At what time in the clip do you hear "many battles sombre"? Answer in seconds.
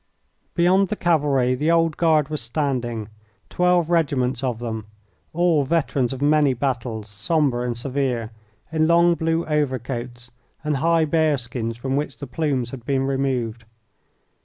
6.23-7.63